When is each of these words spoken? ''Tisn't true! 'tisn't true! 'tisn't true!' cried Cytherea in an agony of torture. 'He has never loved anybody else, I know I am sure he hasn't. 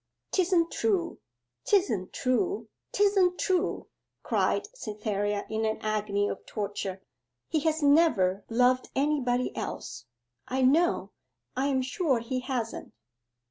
''Tisn't 0.31 0.71
true! 0.71 1.19
'tisn't 1.63 2.11
true! 2.11 2.69
'tisn't 2.91 3.37
true!' 3.37 3.85
cried 4.23 4.67
Cytherea 4.73 5.45
in 5.47 5.63
an 5.63 5.77
agony 5.81 6.27
of 6.27 6.43
torture. 6.47 7.03
'He 7.49 7.59
has 7.59 7.83
never 7.83 8.43
loved 8.49 8.89
anybody 8.95 9.55
else, 9.55 10.05
I 10.47 10.63
know 10.63 11.11
I 11.55 11.67
am 11.67 11.83
sure 11.83 12.17
he 12.17 12.39
hasn't. 12.39 12.93